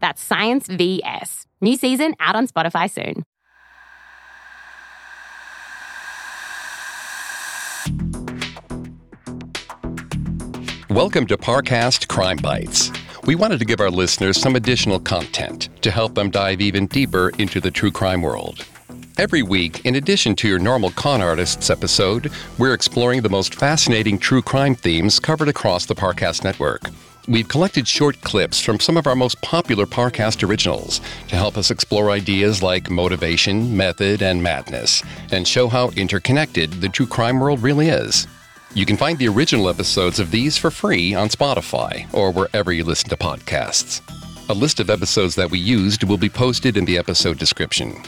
[0.00, 1.46] That's Science VS.
[1.60, 3.24] New season out on Spotify soon.
[10.88, 12.90] Welcome to Parcast Crime Bites.
[13.24, 17.30] We wanted to give our listeners some additional content to help them dive even deeper
[17.38, 18.66] into the true crime world.
[19.18, 24.18] Every week, in addition to your normal Con Artists episode, we're exploring the most fascinating
[24.18, 26.90] true crime themes covered across the Parcast network
[27.28, 31.70] we've collected short clips from some of our most popular Parcast originals to help us
[31.70, 37.62] explore ideas like motivation, method, and madness, and show how interconnected the true crime world
[37.62, 38.26] really is.
[38.74, 42.84] You can find the original episodes of these for free on Spotify or wherever you
[42.84, 44.00] listen to podcasts.
[44.48, 48.00] A list of episodes that we used will be posted in the episode description.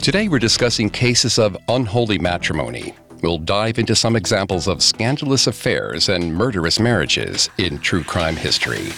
[0.00, 6.08] Today we're discussing cases of unholy matrimony, We'll dive into some examples of scandalous affairs
[6.08, 8.88] and murderous marriages in true crime history.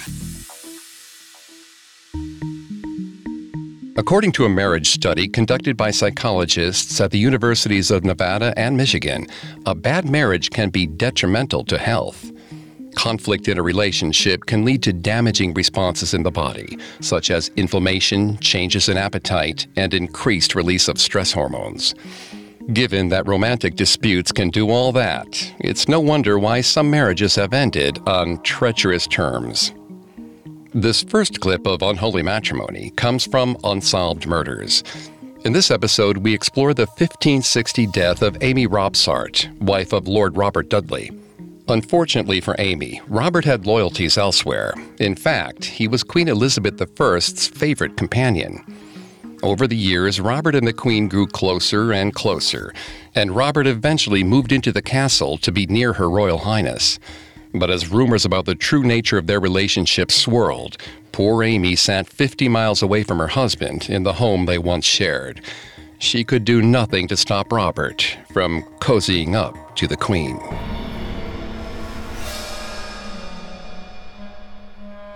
[3.97, 9.27] According to a marriage study conducted by psychologists at the universities of Nevada and Michigan,
[9.67, 12.31] a bad marriage can be detrimental to health.
[12.95, 18.39] Conflict in a relationship can lead to damaging responses in the body, such as inflammation,
[18.39, 21.95] changes in appetite, and increased release of stress hormones.
[22.69, 27.53] Given that romantic disputes can do all that, it's no wonder why some marriages have
[27.53, 29.73] ended on treacherous terms.
[30.73, 34.85] This first clip of Unholy Matrimony comes from Unsolved Murders.
[35.45, 40.69] In this episode, we explore the 1560 death of Amy Robsart, wife of Lord Robert
[40.69, 41.11] Dudley.
[41.67, 44.75] Unfortunately for Amy, Robert had loyalties elsewhere.
[44.99, 48.65] In fact, he was Queen Elizabeth I's favorite companion.
[49.43, 52.75] Over the years, Robert and the Queen grew closer and closer,
[53.15, 56.99] and Robert eventually moved into the castle to be near Her Royal Highness.
[57.55, 60.77] But as rumors about the true nature of their relationship swirled,
[61.13, 65.41] poor Amy sat 50 miles away from her husband in the home they once shared.
[65.99, 70.39] She could do nothing to stop Robert from cozying up to the Queen.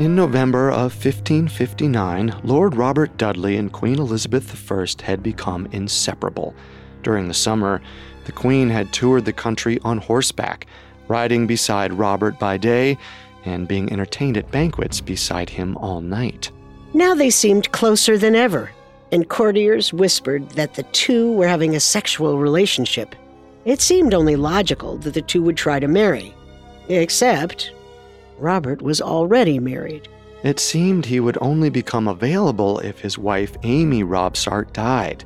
[0.05, 6.55] In November of 1559, Lord Robert Dudley and Queen Elizabeth I had become inseparable.
[7.03, 7.81] During the summer,
[8.27, 10.67] the Queen had toured the country on horseback,
[11.09, 12.99] riding beside Robert by day
[13.47, 16.51] and being entertained at banquets beside him all night.
[16.93, 18.73] Now they seemed closer than ever,
[19.11, 23.15] and courtiers whispered that the two were having a sexual relationship.
[23.65, 26.35] It seemed only logical that the two would try to marry.
[26.91, 27.73] Except
[28.39, 30.09] Robert was already married.
[30.43, 35.25] It seemed he would only become available if his wife Amy Robsart died.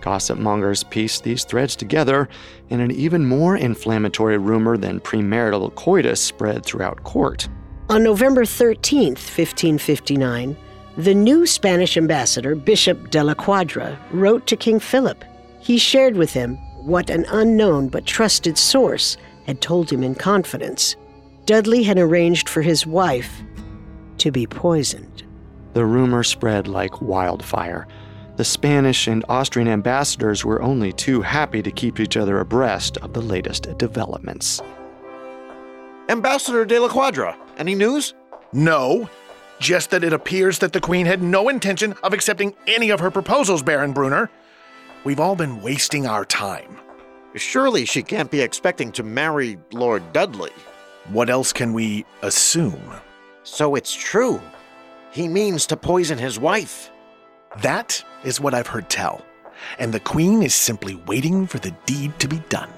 [0.00, 2.28] Gossip mongers pieced these threads together,
[2.70, 7.48] and an even more inflammatory rumor than premarital coitus spread throughout court.
[7.88, 10.56] On November 13, 1559,
[10.98, 15.24] the new Spanish ambassador, Bishop de la Quadra, wrote to King Philip.
[15.60, 19.16] He shared with him what an unknown but trusted source
[19.46, 20.96] had told him in confidence.
[21.48, 23.40] Dudley had arranged for his wife
[24.18, 25.22] to be poisoned.
[25.72, 27.88] The rumor spread like wildfire.
[28.36, 33.14] The Spanish and Austrian ambassadors were only too happy to keep each other abreast of
[33.14, 34.60] the latest developments.
[36.10, 38.12] Ambassador de la Quadra, any news?
[38.52, 39.08] No,
[39.58, 43.10] just that it appears that the Queen had no intention of accepting any of her
[43.10, 44.30] proposals, Baron Brunner.
[45.02, 46.76] We've all been wasting our time.
[47.36, 50.52] Surely she can't be expecting to marry Lord Dudley.
[51.10, 52.82] What else can we assume?
[53.42, 54.42] So it's true.
[55.10, 56.90] He means to poison his wife.
[57.62, 59.24] That is what I've heard tell.
[59.78, 62.68] And the Queen is simply waiting for the deed to be done.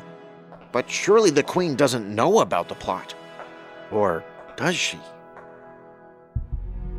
[0.71, 3.15] But surely the Queen doesn't know about the plot.
[3.91, 4.25] Or
[4.57, 4.99] does she?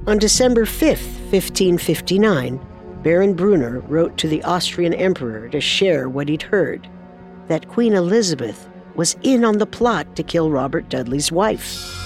[0.08, 2.60] On December 5th, 1559,
[3.04, 6.90] Baron Brunner wrote to the Austrian Emperor to share what he'd heard
[7.48, 11.98] that Queen Elizabeth was in on the plot to kill Robert Dudley's wife.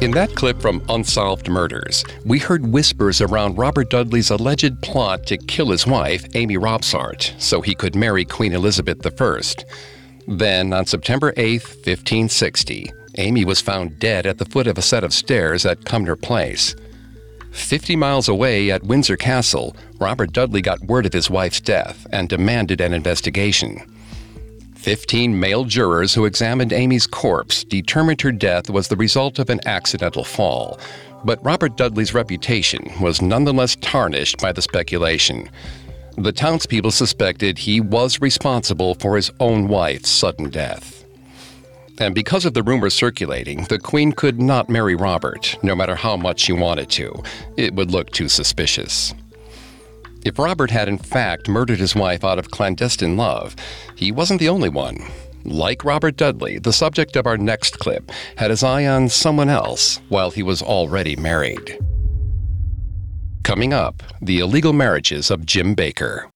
[0.00, 5.36] In that clip from Unsolved Murders, we heard whispers around Robert Dudley's alleged plot to
[5.36, 9.40] kill his wife, Amy Robsart, so he could marry Queen Elizabeth I.
[10.26, 15.04] Then, on September 8, 1560, Amy was found dead at the foot of a set
[15.04, 16.74] of stairs at Cumnor Place.
[17.50, 22.28] Fifty miles away at Windsor Castle, Robert Dudley got word of his wife's death and
[22.28, 23.80] demanded an investigation.
[24.76, 29.60] Fifteen male jurors who examined Amy's corpse determined her death was the result of an
[29.66, 30.78] accidental fall.
[31.24, 35.50] But Robert Dudley's reputation was nonetheless tarnished by the speculation.
[36.16, 40.99] The townspeople suspected he was responsible for his own wife's sudden death.
[41.98, 46.16] And because of the rumors circulating, the Queen could not marry Robert, no matter how
[46.16, 47.22] much she wanted to.
[47.56, 49.12] It would look too suspicious.
[50.24, 53.56] If Robert had in fact murdered his wife out of clandestine love,
[53.96, 54.98] he wasn't the only one.
[55.44, 60.00] Like Robert Dudley, the subject of our next clip had his eye on someone else
[60.10, 61.78] while he was already married.
[63.42, 66.30] Coming up, the illegal marriages of Jim Baker.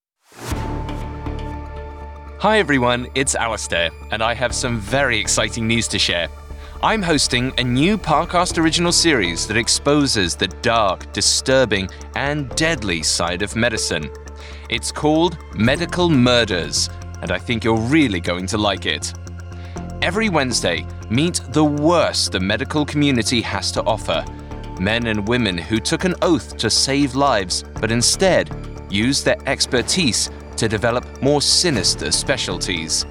[2.45, 6.27] Hi everyone, it's Alastair, and I have some very exciting news to share.
[6.83, 13.41] I'm hosting a new Parcast original series that exposes the dark, disturbing, and deadly side
[13.41, 14.11] of medicine.
[14.69, 16.87] It's called Medical Murders,
[17.23, 19.11] and I think you're really going to like it.
[20.03, 24.23] Every Wednesday, meet the worst the medical community has to offer
[24.79, 28.55] men and women who took an oath to save lives, but instead
[28.91, 33.05] used their expertise to develop more sinister specialties.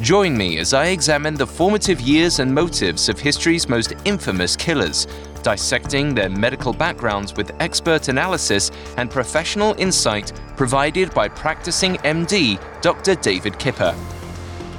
[0.00, 5.06] Join me as I examine the formative years and motives of history's most infamous killers,
[5.42, 13.14] dissecting their medical backgrounds with expert analysis and professional insight provided by practicing MD Dr.
[13.14, 13.94] David Kipper.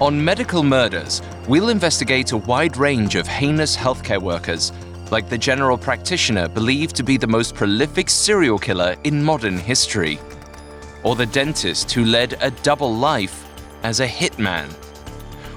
[0.01, 4.73] On Medical Murders, we'll investigate a wide range of heinous healthcare workers,
[5.11, 10.19] like the general practitioner believed to be the most prolific serial killer in modern history,
[11.05, 13.45] or the dentist who led a double life
[13.83, 14.69] as a hitman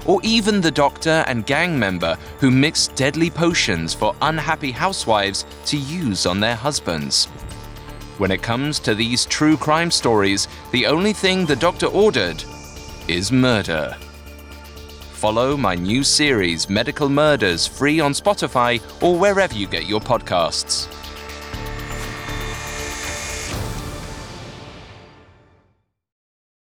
[0.05, 5.77] or even the doctor and gang member who mixed deadly potions for unhappy housewives to
[5.77, 7.25] use on their husbands.
[8.17, 12.43] When it comes to these true crime stories, the only thing the doctor ordered
[13.07, 13.95] is murder.
[15.13, 20.87] Follow my new series, Medical Murders, free on Spotify or wherever you get your podcasts.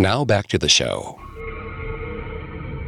[0.00, 1.20] Now back to the show.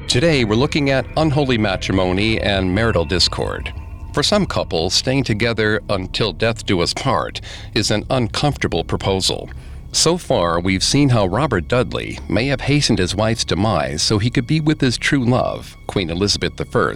[0.09, 3.71] Today, we're looking at unholy matrimony and marital discord.
[4.15, 7.43] For some couples, staying together until death do us part
[7.75, 9.51] is an uncomfortable proposal.
[9.93, 14.31] So far, we've seen how Robert Dudley may have hastened his wife's demise so he
[14.31, 16.95] could be with his true love, Queen Elizabeth I.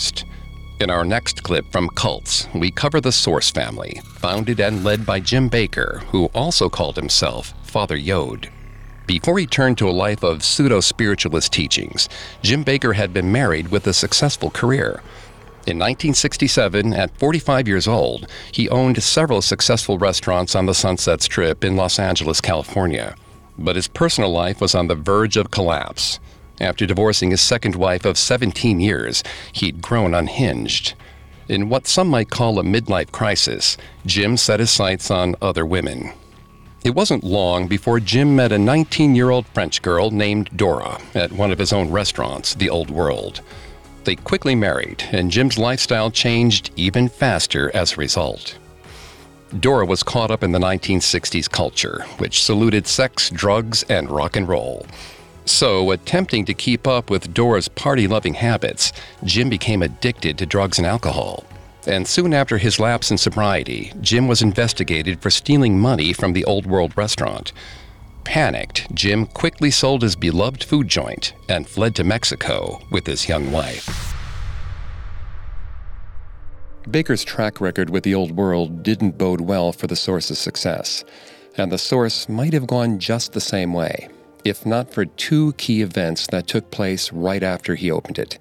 [0.81, 5.21] In our next clip from Cults, we cover the Source family, founded and led by
[5.21, 8.51] Jim Baker, who also called himself Father Yod.
[9.07, 12.09] Before he turned to a life of pseudo spiritualist teachings,
[12.43, 15.01] Jim Baker had been married with a successful career.
[15.65, 21.63] In 1967, at 45 years old, he owned several successful restaurants on the Sunset Strip
[21.63, 23.15] in Los Angeles, California.
[23.57, 26.19] But his personal life was on the verge of collapse.
[26.61, 29.23] After divorcing his second wife of 17 years,
[29.53, 30.95] he'd grown unhinged.
[31.49, 36.13] In what some might call a midlife crisis, Jim set his sights on other women.
[36.87, 41.33] It wasn't long before Jim met a 19 year old French girl named Dora at
[41.33, 43.41] one of his own restaurants, the Old World.
[44.05, 48.57] They quickly married, and Jim's lifestyle changed even faster as a result.
[49.59, 54.47] Dora was caught up in the 1960s culture, which saluted sex, drugs, and rock and
[54.47, 54.87] roll.
[55.45, 58.93] So, attempting to keep up with Dora's party loving habits,
[59.25, 61.45] Jim became addicted to drugs and alcohol.
[61.87, 66.45] And soon after his lapse in sobriety, Jim was investigated for stealing money from the
[66.45, 67.53] Old World restaurant.
[68.25, 73.53] Panicked, Jim quickly sold his beloved food joint and fled to Mexico with his young
[73.53, 74.15] wife.
[76.91, 81.05] Baker's track record with the old world didn't bode well for the source's success,
[81.57, 84.09] and the source might have gone just the same way,
[84.45, 88.39] if not for two key events that took place right after he opened it.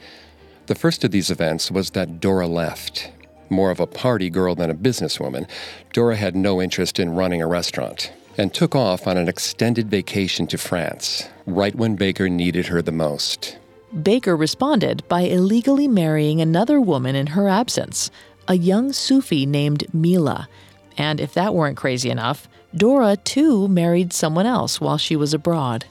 [0.65, 3.11] The first of these events was that Dora left.
[3.49, 5.47] More of a party girl than a businesswoman,
[5.93, 10.47] Dora had no interest in running a restaurant and took off on an extended vacation
[10.47, 13.57] to France, right when Baker needed her the most.
[14.03, 18.11] Baker responded by illegally marrying another woman in her absence,
[18.47, 20.49] a young Sufi named Mila.
[20.97, 25.85] And if that weren't crazy enough, Dora too married someone else while she was abroad.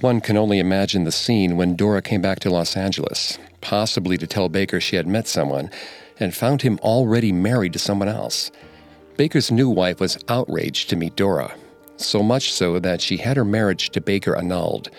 [0.00, 4.26] One can only imagine the scene when Dora came back to Los Angeles, possibly to
[4.26, 5.70] tell Baker she had met someone,
[6.18, 8.50] and found him already married to someone else.
[9.16, 11.54] Baker's new wife was outraged to meet Dora,
[11.96, 14.90] so much so that she had her marriage to Baker annulled.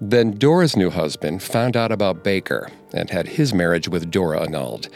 [0.00, 4.88] Then Dora's new husband found out about Baker and had his marriage with Dora annulled.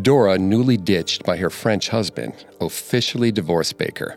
[0.00, 4.16] Dora, newly ditched by her French husband, officially divorced Baker.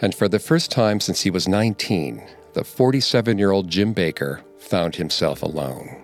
[0.00, 2.22] And for the first time since he was 19,
[2.54, 5.96] the 47 year old Jim Baker found himself alone.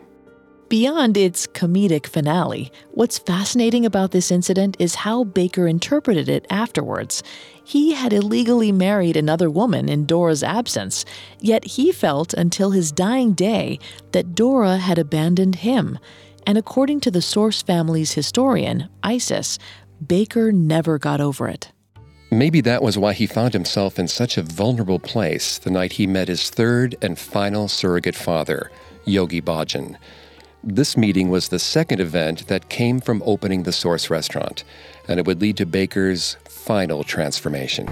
[0.68, 7.23] Beyond its comedic finale, what's fascinating about this incident is how Baker interpreted it afterwards.
[7.62, 11.04] He had illegally married another woman in Dora's absence,
[11.40, 13.78] yet he felt until his dying day
[14.11, 16.00] that Dora had abandoned him.
[16.49, 19.61] And according to the Source family's historian, Isis,
[20.04, 21.70] Baker never got over it.
[22.32, 26.08] Maybe that was why he found himself in such a vulnerable place the night he
[26.08, 28.73] met his third and final surrogate father,
[29.04, 29.96] Yogi Bhajan.
[30.68, 34.64] This meeting was the second event that came from opening the Source restaurant,
[35.06, 37.87] and it would lead to Baker's final transformation.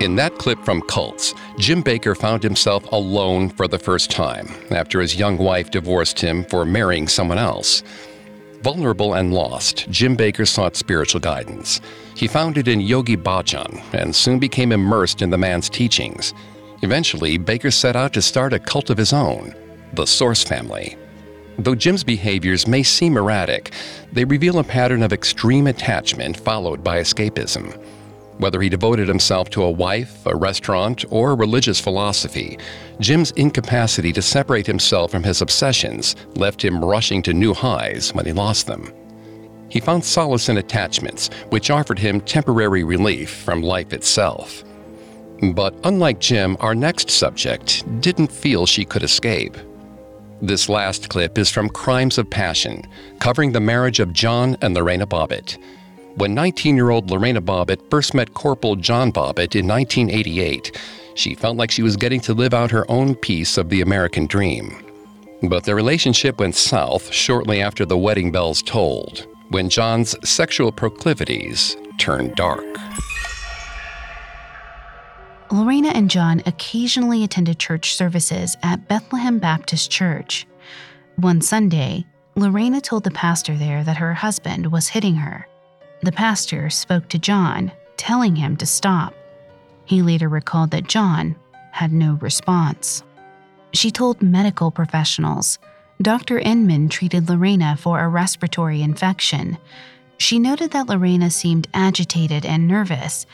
[0.00, 5.00] In that clip from Cults, Jim Baker found himself alone for the first time after
[5.00, 7.82] his young wife divorced him for marrying someone else.
[8.62, 11.80] Vulnerable and lost, Jim Baker sought spiritual guidance.
[12.14, 16.34] He found it in Yogi Bhajan and soon became immersed in the man's teachings.
[16.82, 19.54] Eventually, Baker set out to start a cult of his own,
[19.92, 20.96] the Source family.
[21.58, 23.72] Though Jim's behaviors may seem erratic,
[24.12, 27.78] they reveal a pattern of extreme attachment followed by escapism.
[28.38, 32.58] Whether he devoted himself to a wife, a restaurant, or a religious philosophy,
[32.98, 38.24] Jim's incapacity to separate himself from his obsessions left him rushing to new highs when
[38.24, 38.90] he lost them.
[39.68, 44.64] He found solace in attachments, which offered him temporary relief from life itself.
[45.42, 49.56] But unlike Jim, our next subject didn't feel she could escape.
[50.42, 52.86] This last clip is from Crimes of Passion,
[53.20, 55.58] covering the marriage of John and Lorena Bobbitt.
[56.16, 60.78] When 19 year old Lorena Bobbitt first met Corporal John Bobbitt in 1988,
[61.14, 64.26] she felt like she was getting to live out her own piece of the American
[64.26, 64.84] dream.
[65.42, 71.76] But their relationship went south shortly after the wedding bells tolled, when John's sexual proclivities
[71.98, 72.64] turned dark.
[75.52, 80.46] Lorena and John occasionally attended church services at Bethlehem Baptist Church.
[81.16, 85.48] One Sunday, Lorena told the pastor there that her husband was hitting her.
[86.02, 89.12] The pastor spoke to John, telling him to stop.
[89.86, 91.34] He later recalled that John
[91.72, 93.02] had no response.
[93.72, 95.58] She told medical professionals.
[96.00, 96.38] Dr.
[96.38, 99.58] Inman treated Lorena for a respiratory infection.
[100.16, 103.26] She noted that Lorena seemed agitated and nervous.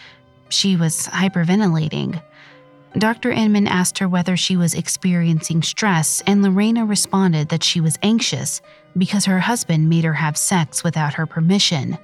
[0.48, 2.22] She was hyperventilating.
[2.98, 3.30] Dr.
[3.30, 8.62] Inman asked her whether she was experiencing stress, and Lorena responded that she was anxious
[8.96, 11.98] because her husband made her have sex without her permission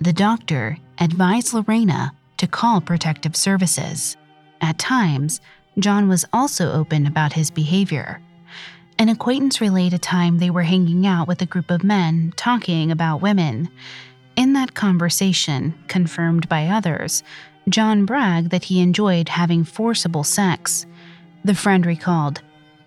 [0.00, 4.16] the doctor advised Lorena to call protective services.
[4.60, 5.40] At times,
[5.78, 8.20] John was also open about his behavior.
[8.98, 12.90] An acquaintance relayed a time they were hanging out with a group of men talking
[12.90, 13.68] about women.
[14.36, 17.24] In that conversation, confirmed by others,
[17.68, 20.86] John bragged that he enjoyed having forcible sex.
[21.44, 22.40] The friend recalled,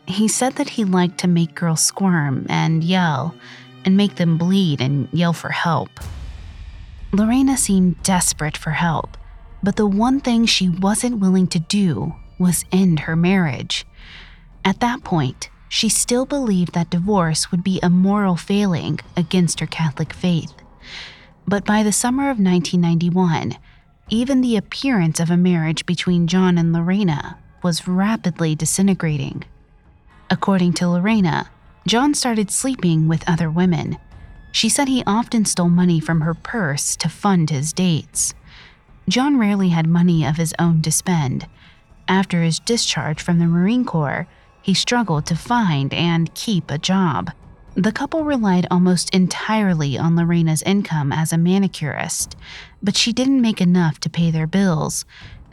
[0.07, 3.35] he said that he liked to make girls squirm and yell,
[3.85, 5.89] and make them bleed and yell for help.
[7.11, 9.17] Lorena seemed desperate for help,
[9.61, 13.85] but the one thing she wasn't willing to do was end her marriage.
[14.65, 19.67] At that point, she still believed that divorce would be a moral failing against her
[19.67, 20.53] Catholic faith.
[21.47, 23.57] But by the summer of 1991,
[24.13, 29.45] even the appearance of a marriage between John and Lorena was rapidly disintegrating.
[30.29, 31.49] According to Lorena,
[31.87, 33.97] John started sleeping with other women.
[34.51, 38.33] She said he often stole money from her purse to fund his dates.
[39.07, 41.47] John rarely had money of his own to spend.
[42.09, 44.27] After his discharge from the Marine Corps,
[44.61, 47.31] he struggled to find and keep a job.
[47.75, 52.35] The couple relied almost entirely on Lorena's income as a manicurist,
[52.83, 55.05] but she didn't make enough to pay their bills.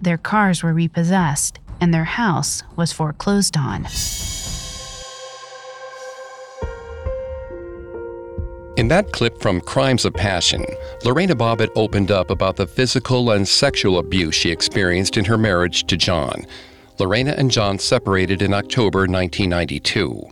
[0.02, 3.86] Their cars were repossessed, and their house was foreclosed on.
[8.76, 10.64] In that clip from Crimes of Passion,
[11.04, 15.86] Lorena Bobbitt opened up about the physical and sexual abuse she experienced in her marriage
[15.86, 16.46] to John.
[16.98, 20.28] Lorena and John separated in October 1992.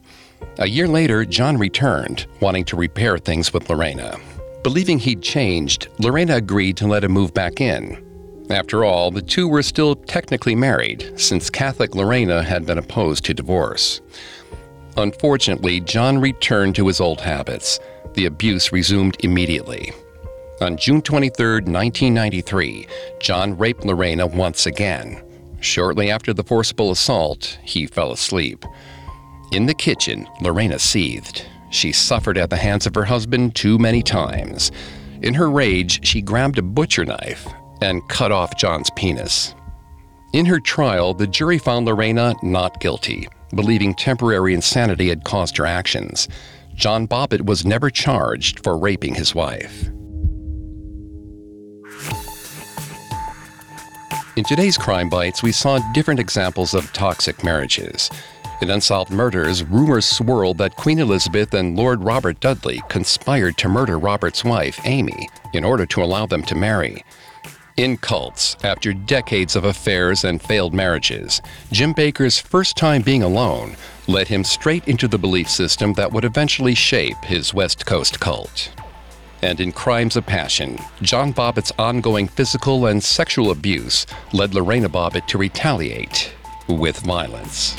[0.58, 4.18] A year later, John returned, wanting to repair things with Lorena.
[4.62, 8.02] Believing he'd changed, Lorena agreed to let him move back in.
[8.50, 13.34] After all, the two were still technically married, since Catholic Lorena had been opposed to
[13.34, 14.00] divorce.
[14.96, 17.78] Unfortunately, John returned to his old habits
[18.16, 19.92] the abuse resumed immediately.
[20.60, 22.88] On June 23, 1993,
[23.20, 25.22] John raped Lorena once again.
[25.60, 28.64] Shortly after the forcible assault, he fell asleep.
[29.52, 31.46] In the kitchen, Lorena seethed.
[31.70, 34.72] She suffered at the hands of her husband too many times.
[35.22, 37.46] In her rage, she grabbed a butcher knife
[37.80, 39.54] and cut off John's penis.
[40.32, 45.66] In her trial, the jury found Lorena not guilty, believing temporary insanity had caused her
[45.66, 46.28] actions.
[46.74, 49.88] John Bobbitt was never charged for raping his wife.
[54.36, 58.10] In today's Crime Bites, we saw different examples of toxic marriages.
[58.62, 63.98] In Unsolved Murders, rumors swirled that Queen Elizabeth and Lord Robert Dudley conspired to murder
[63.98, 67.04] Robert's wife, Amy, in order to allow them to marry.
[67.76, 73.76] In Cults, after decades of affairs and failed marriages, Jim Baker's first time being alone
[74.07, 78.70] led him straight into the belief system that would eventually shape his West Coast cult.
[79.42, 85.26] And in Crimes of Passion, John Bobbitt's ongoing physical and sexual abuse led Lorena Bobbitt
[85.26, 86.33] to retaliate
[86.68, 87.76] with violence.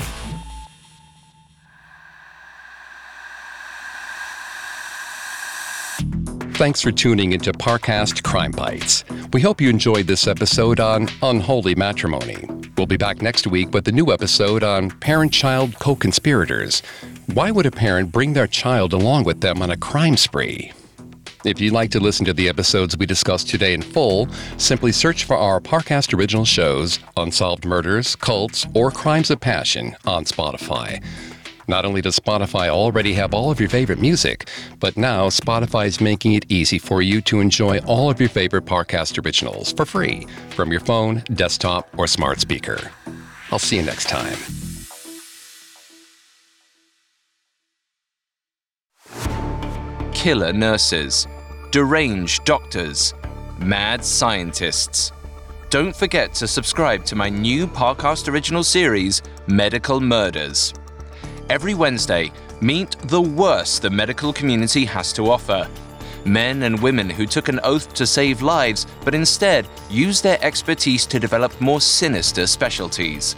[6.58, 9.06] Thanks for tuning into Parcast Crime Bites.
[9.32, 12.50] We hope you enjoyed this episode on unholy matrimony.
[12.76, 16.82] We'll be back next week with a new episode on parent child co conspirators.
[17.28, 20.74] Why would a parent bring their child along with them on a crime spree?
[21.46, 25.26] If you'd like to listen to the episodes we discussed today in full, simply search
[25.26, 31.04] for our Parcast original shows, Unsolved Murders, Cults, or Crimes of Passion on Spotify.
[31.68, 34.50] Not only does Spotify already have all of your favorite music,
[34.80, 38.66] but now Spotify is making it easy for you to enjoy all of your favorite
[38.66, 42.92] podcast originals for free from your phone, desktop, or smart speaker.
[43.52, 44.38] I'll see you next time.
[50.14, 51.28] Killer nurses,
[51.72, 53.14] deranged doctors,
[53.60, 55.12] mad scientists.
[55.70, 60.74] Don't forget to subscribe to my new podcast original series, Medical Murders.
[61.50, 65.70] Every Wednesday, meet the worst the medical community has to offer.
[66.26, 71.06] Men and women who took an oath to save lives, but instead used their expertise
[71.06, 73.38] to develop more sinister specialties.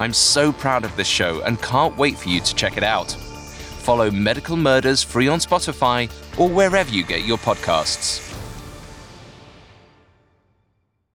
[0.00, 3.12] I'm so proud of this show and can't wait for you to check it out.
[3.12, 8.23] Follow Medical Murders free on Spotify or wherever you get your podcasts.